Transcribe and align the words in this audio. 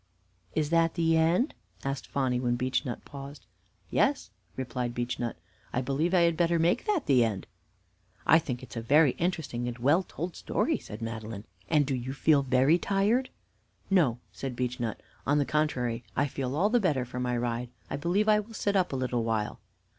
"Is 0.55 0.71
that 0.71 0.95
the 0.95 1.15
end?" 1.15 1.53
asked 1.83 2.07
Phonny, 2.07 2.39
when 2.39 2.55
Beechnut 2.57 3.05
paused. 3.05 3.45
"Yes," 3.91 4.31
replied 4.57 4.95
Beechnut, 4.95 5.37
"I 5.71 5.81
believe 5.81 6.15
I 6.15 6.21
had 6.21 6.35
better 6.35 6.57
make 6.57 6.85
that 6.85 7.05
the 7.05 7.23
end." 7.23 7.45
"I 8.25 8.39
think 8.39 8.63
it 8.63 8.71
is 8.73 8.77
a 8.77 8.81
very 8.81 9.11
interesting 9.19 9.67
and 9.67 9.77
well 9.77 10.01
told 10.01 10.35
story," 10.35 10.79
said 10.79 11.03
Madeline. 11.03 11.43
"And 11.69 11.85
do 11.85 11.93
you 11.93 12.13
feel 12.13 12.41
very 12.41 12.79
tired?" 12.79 13.29
"No," 13.91 14.17
said 14.31 14.55
Beechnut. 14.55 14.99
"On 15.27 15.37
the 15.37 15.45
contrary, 15.45 16.03
I 16.15 16.25
feel 16.25 16.55
all 16.55 16.71
the 16.71 16.79
better 16.79 17.05
for 17.05 17.19
my 17.19 17.37
ride. 17.37 17.69
I 17.87 17.95
believe 17.95 18.27
I 18.27 18.39
will 18.39 18.55
sit 18.55 18.75
up 18.75 18.91
a 18.91 18.95
little 18.95 19.23
while." 19.23 19.59